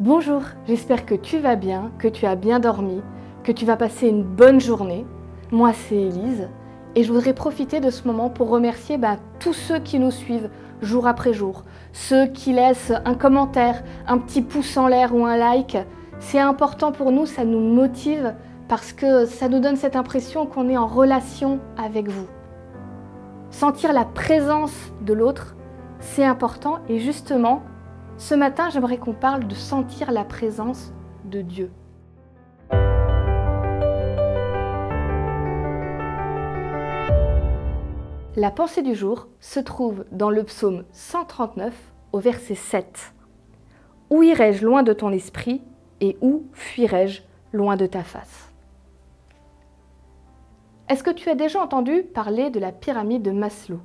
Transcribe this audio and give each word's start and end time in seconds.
Bonjour, 0.00 0.42
j'espère 0.68 1.04
que 1.06 1.16
tu 1.16 1.38
vas 1.38 1.56
bien, 1.56 1.90
que 1.98 2.06
tu 2.06 2.24
as 2.24 2.36
bien 2.36 2.60
dormi, 2.60 3.02
que 3.42 3.50
tu 3.50 3.66
vas 3.66 3.76
passer 3.76 4.06
une 4.06 4.22
bonne 4.22 4.60
journée. 4.60 5.04
Moi, 5.50 5.72
c'est 5.72 5.96
Élise 5.96 6.48
et 6.94 7.02
je 7.02 7.12
voudrais 7.12 7.34
profiter 7.34 7.80
de 7.80 7.90
ce 7.90 8.06
moment 8.06 8.30
pour 8.30 8.48
remercier 8.48 8.96
bah, 8.96 9.16
tous 9.40 9.54
ceux 9.54 9.80
qui 9.80 9.98
nous 9.98 10.12
suivent 10.12 10.50
jour 10.82 11.08
après 11.08 11.32
jour, 11.32 11.64
ceux 11.92 12.26
qui 12.28 12.52
laissent 12.52 12.92
un 13.04 13.14
commentaire, 13.14 13.82
un 14.06 14.18
petit 14.18 14.40
pouce 14.40 14.76
en 14.76 14.86
l'air 14.86 15.16
ou 15.16 15.26
un 15.26 15.36
like. 15.36 15.76
C'est 16.20 16.38
important 16.38 16.92
pour 16.92 17.10
nous, 17.10 17.26
ça 17.26 17.44
nous 17.44 17.58
motive 17.58 18.36
parce 18.68 18.92
que 18.92 19.26
ça 19.26 19.48
nous 19.48 19.58
donne 19.58 19.74
cette 19.74 19.96
impression 19.96 20.46
qu'on 20.46 20.68
est 20.68 20.76
en 20.76 20.86
relation 20.86 21.58
avec 21.76 22.08
vous. 22.08 22.28
Sentir 23.50 23.92
la 23.92 24.04
présence 24.04 24.92
de 25.00 25.12
l'autre, 25.12 25.56
c'est 25.98 26.24
important 26.24 26.78
et 26.88 27.00
justement, 27.00 27.64
ce 28.18 28.34
matin, 28.34 28.68
j'aimerais 28.70 28.98
qu'on 28.98 29.14
parle 29.14 29.46
de 29.46 29.54
sentir 29.54 30.10
la 30.10 30.24
présence 30.24 30.92
de 31.24 31.40
Dieu. 31.40 31.70
La 38.36 38.50
pensée 38.50 38.82
du 38.82 38.94
jour 38.94 39.28
se 39.40 39.60
trouve 39.60 40.04
dans 40.12 40.30
le 40.30 40.44
psaume 40.44 40.84
139 40.92 41.74
au 42.12 42.18
verset 42.18 42.54
7. 42.54 43.14
Où 44.10 44.22
irai-je 44.22 44.64
loin 44.64 44.82
de 44.82 44.92
ton 44.92 45.10
esprit 45.10 45.62
et 46.00 46.16
où 46.20 46.46
fuirai-je 46.52 47.22
loin 47.52 47.76
de 47.76 47.86
ta 47.86 48.02
face? 48.02 48.52
Est-ce 50.88 51.02
que 51.02 51.10
tu 51.10 51.28
as 51.28 51.34
déjà 51.34 51.60
entendu 51.60 52.02
parler 52.02 52.50
de 52.50 52.58
la 52.60 52.72
pyramide 52.72 53.22
de 53.22 53.30
Maslow? 53.30 53.80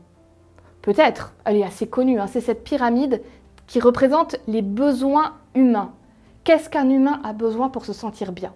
Peut-être, 0.82 1.34
elle 1.46 1.58
est 1.58 1.64
assez 1.64 1.88
connue, 1.88 2.20
hein. 2.20 2.28
c'est 2.28 2.42
cette 2.42 2.64
pyramide 2.64 3.22
qui 3.68 3.80
représente 3.80 4.36
les 4.48 4.62
besoins 4.62 5.34
humains. 5.56 5.94
Qu'est-ce 6.44 6.70
qu'un 6.70 6.90
humain 6.90 7.22
a 7.24 7.34
besoin 7.34 7.70
pour 7.70 7.86
se 7.86 7.94
sentir 7.94 8.32
bien? 8.32 8.54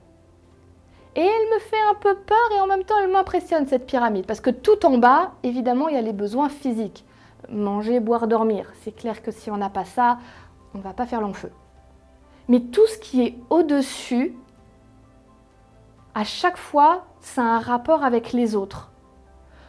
Et 1.16 1.22
elle 1.22 1.56
me 1.56 1.60
fait 1.60 1.76
un 1.90 1.96
peu 1.96 2.16
peur 2.16 2.38
et 2.56 2.60
en 2.60 2.68
même 2.68 2.84
temps 2.84 2.96
elle 3.02 3.12
m'impressionne 3.12 3.66
cette 3.66 3.88
pyramide 3.88 4.28
parce 4.28 4.42
que 4.42 4.52
tout 4.52 4.86
en 4.86 4.98
bas, 4.98 5.32
évidemment, 5.42 5.88
il 5.88 5.96
y 5.96 5.98
a 5.98 6.02
les 6.02 6.14
besoins 6.14 6.50
physiques. 6.50 7.06
Manger, 7.50 8.00
boire, 8.00 8.28
dormir. 8.28 8.72
C'est 8.82 8.92
clair 8.92 9.24
que 9.24 9.32
si 9.32 9.50
on 9.50 9.58
n'a 9.58 9.70
pas 9.70 9.86
ça, 9.86 10.20
on 10.74 10.80
ne 10.80 10.84
va 10.84 10.94
pas 10.94 11.06
faire 11.06 11.22
long 11.22 11.34
feu. 11.34 11.52
Mais 12.50 12.60
tout 12.60 12.86
ce 12.88 12.98
qui 13.00 13.24
est 13.24 13.38
au-dessus, 13.50 14.36
à 16.14 16.24
chaque 16.24 16.58
fois, 16.58 17.06
ça 17.20 17.42
a 17.42 17.46
un 17.46 17.60
rapport 17.60 18.04
avec 18.04 18.34
les 18.34 18.56
autres. 18.56 18.92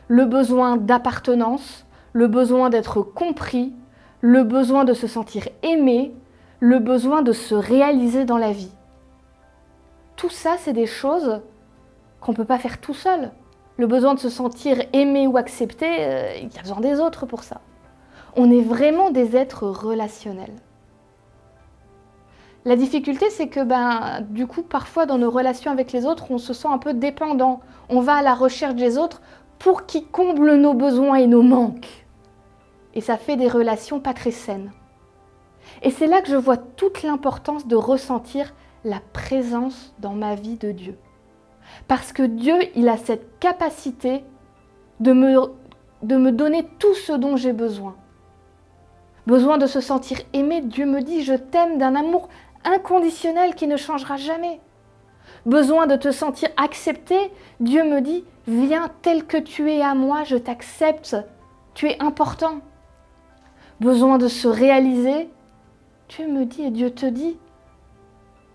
Le 0.07 0.25
besoin 0.25 0.77
d'appartenance, 0.77 1.87
le 2.13 2.27
besoin 2.27 2.71
d'être 2.71 3.03
compris, 3.03 3.75
le 4.21 4.43
besoin 4.43 4.85
de 4.85 4.95
se 4.95 5.07
sentir 5.07 5.49
aimé, 5.63 6.13
le 6.61 6.79
besoin 6.79 7.23
de 7.23 7.33
se 7.33 7.55
réaliser 7.55 8.25
dans 8.25 8.39
la 8.39 8.53
vie. 8.53 8.73
Tout 10.17 10.31
ça, 10.31 10.57
c'est 10.59 10.73
des 10.73 10.87
choses 10.87 11.41
qu'on 12.21 12.33
ne 12.33 12.37
peut 12.37 12.45
pas 12.45 12.59
faire 12.59 12.81
tout 12.81 12.95
seul. 12.95 13.31
Le 13.77 13.87
besoin 13.87 14.15
de 14.15 14.19
se 14.19 14.29
sentir 14.29 14.79
aimé 14.93 15.29
ou 15.29 15.37
accepté, 15.37 15.87
euh, 15.87 16.33
il 16.37 16.53
y 16.53 16.59
a 16.59 16.63
besoin 16.63 16.81
des 16.81 16.99
autres 16.99 17.27
pour 17.27 17.45
ça. 17.45 17.61
On 18.35 18.51
est 18.51 18.63
vraiment 18.63 19.11
des 19.11 19.37
êtres 19.37 19.65
relationnels. 19.69 20.57
La 22.65 22.75
difficulté, 22.75 23.31
c'est 23.31 23.47
que 23.49 23.63
ben, 23.63 24.21
du 24.29 24.49
coup, 24.49 24.63
parfois 24.63 25.07
dans 25.07 25.17
nos 25.17 25.31
relations 25.31 25.71
avec 25.71 25.93
les 25.93 26.05
autres, 26.05 26.31
on 26.31 26.39
se 26.39 26.53
sent 26.53 26.69
un 26.69 26.79
peu 26.79 26.93
dépendant. 26.93 27.61
On 27.89 28.01
va 28.01 28.17
à 28.17 28.23
la 28.23 28.35
recherche 28.35 28.75
des 28.75 28.99
autres 28.99 29.23
pour 29.61 29.87
qu'ils 29.87 30.09
comblent 30.09 30.57
nos 30.57 30.75
besoins 30.75 31.17
et 31.17 31.29
nos 31.29 31.43
manques 31.43 32.08
et 32.99 33.01
ça 33.01 33.17
fait 33.17 33.37
des 33.37 33.47
relations 33.47 34.01
pas 34.01 34.13
très 34.13 34.33
saines. 34.33 34.73
Et 35.83 35.93
c'est 35.93 36.09
là 36.09 36.21
que 36.21 36.27
je 36.27 36.35
vois 36.35 36.57
toute 36.57 37.05
l'importance 37.05 37.69
de 37.69 37.77
ressentir 37.77 38.53
la 38.85 38.99
présence 39.13 39.95
dans 40.01 40.15
ma 40.15 40.35
vie 40.35 40.57
de 40.57 40.73
Dieu. 40.73 40.99
Parce 41.87 42.13
que 42.13 42.25
Dieu, 42.25 42.57
il 42.75 42.89
a 42.89 42.97
cette 42.97 43.39
capacité 43.39 44.25
de 44.99 45.13
me, 45.13 45.33
de 46.03 46.17
me 46.17 46.33
donner 46.33 46.67
tout 46.81 46.95
ce 46.95 47.13
dont 47.13 47.37
j'ai 47.37 47.53
besoin. 47.53 47.95
Besoin 49.29 49.59
de 49.59 49.69
se 49.69 49.81
sentir 49.81 50.19
aimé, 50.33 50.61
Dieu 50.61 50.85
me 50.85 51.01
dit, 51.01 51.23
je 51.23 51.35
t'aime 51.35 51.79
d'un 51.79 51.95
amour 51.95 52.29
inconditionnel 52.65 53.55
qui 53.55 53.69
ne 53.69 53.77
changera 53.77 54.17
jamais. 54.17 54.61
Besoin 55.47 55.87
de 55.87 55.95
te 55.95 56.11
sentir 56.11 56.49
accepté, 56.57 57.31
Dieu 57.61 57.85
me 57.85 58.01
dit, 58.01 58.25
viens 58.49 58.91
tel 59.03 59.25
que 59.25 59.37
tu 59.37 59.71
es 59.71 59.83
à 59.83 59.95
moi, 59.95 60.25
je 60.25 60.37
t'accepte, 60.37 61.17
tu 61.75 61.89
es 61.89 62.03
important 62.03 62.61
besoin 63.81 64.19
de 64.19 64.29
se 64.29 64.49
réaliser, 64.49 65.29
Dieu 66.09 66.29
me 66.29 66.45
dit 66.45 66.63
et 66.63 66.71
Dieu 66.71 66.91
te 66.91 67.07
dit, 67.07 67.37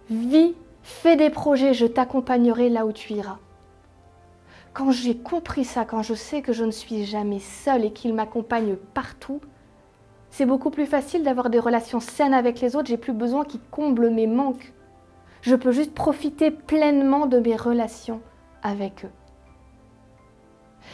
vis, 0.09 0.55
fais 0.81 1.15
des 1.15 1.29
projets, 1.29 1.73
je 1.73 1.85
t'accompagnerai 1.85 2.69
là 2.69 2.85
où 2.85 2.91
tu 2.91 3.13
iras. 3.13 3.37
Quand 4.73 4.91
j'ai 4.91 5.15
compris 5.15 5.65
ça, 5.65 5.85
quand 5.85 6.01
je 6.01 6.15
sais 6.15 6.41
que 6.41 6.51
je 6.51 6.63
ne 6.63 6.71
suis 6.71 7.05
jamais 7.05 7.39
seule 7.39 7.85
et 7.85 7.93
qu'il 7.93 8.13
m'accompagne 8.13 8.75
partout, 8.93 9.39
c'est 10.31 10.47
beaucoup 10.47 10.71
plus 10.71 10.87
facile 10.87 11.23
d'avoir 11.23 11.51
des 11.51 11.59
relations 11.59 11.99
saines 11.99 12.33
avec 12.33 12.59
les 12.59 12.75
autres, 12.75 12.87
j'ai 12.87 12.97
plus 12.97 13.13
besoin 13.13 13.45
qu'ils 13.45 13.61
comblent 13.69 14.09
mes 14.09 14.25
manques. 14.25 14.73
Je 15.41 15.55
peux 15.55 15.71
juste 15.71 15.93
profiter 15.93 16.49
pleinement 16.49 17.27
de 17.27 17.37
mes 17.37 17.55
relations 17.55 18.19
avec 18.63 19.05
eux. 19.05 19.11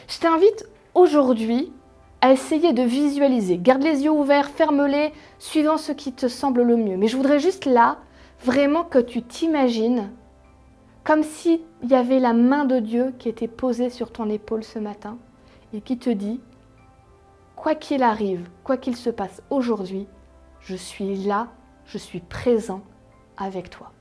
Je 0.10 0.20
t'invite 0.20 0.68
aujourd'hui 0.94 1.72
à 2.22 2.32
essayer 2.32 2.74
de 2.74 2.84
visualiser. 2.84 3.58
Garde 3.58 3.84
les 3.84 4.04
yeux 4.04 4.12
ouverts, 4.12 4.50
ferme-les, 4.50 5.14
suivant 5.38 5.78
ce 5.78 5.92
qui 5.92 6.12
te 6.12 6.28
semble 6.28 6.64
le 6.64 6.76
mieux. 6.76 6.98
Mais 6.98 7.08
je 7.08 7.18
voudrais 7.18 7.40
juste 7.40 7.66
là, 7.66 7.98
vraiment 8.44 8.84
que 8.84 9.00
tu 9.00 9.22
t'imagines 9.22 10.10
comme 11.04 11.24
s'il 11.24 11.62
y 11.84 11.96
avait 11.96 12.20
la 12.20 12.34
main 12.34 12.66
de 12.66 12.80
Dieu 12.80 13.14
qui 13.18 13.30
était 13.30 13.48
posée 13.48 13.90
sur 13.90 14.12
ton 14.12 14.30
épaule 14.30 14.64
ce 14.64 14.80
matin 14.80 15.18
et 15.74 15.82
qui 15.82 15.98
te 15.98 16.10
dit, 16.10 16.40
quoi 17.56 17.74
qu'il 17.74 18.04
arrive, 18.04 18.48
quoi 18.64 18.78
qu'il 18.78 18.96
se 18.96 19.10
passe 19.10 19.42
aujourd'hui, 19.50 20.08
je 20.60 20.76
suis 20.76 21.16
là, 21.16 21.48
je 21.86 21.98
suis 21.98 22.20
présent 22.20 22.82
avec 23.38 23.70
toi. 23.70 23.92